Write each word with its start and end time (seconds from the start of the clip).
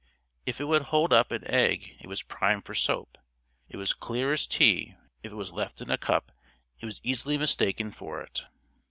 If 0.47 0.59
it 0.59 0.63
would 0.63 0.81
hold 0.81 1.13
up 1.13 1.31
an 1.31 1.45
egg 1.47 1.95
it 1.99 2.07
was 2.07 2.23
prime 2.23 2.63
for 2.63 2.73
soap. 2.73 3.19
It 3.69 3.77
was 3.77 3.93
clear 3.93 4.33
as 4.33 4.47
tea, 4.47 4.95
if 5.21 5.31
it 5.31 5.35
was 5.35 5.51
left 5.51 5.79
in 5.79 5.91
a 5.91 5.97
cup 5.99 6.31
it 6.79 6.87
was 6.87 6.99
easily 7.03 7.37
mistaken 7.37 7.91
for 7.91 8.19
it. 8.23 8.47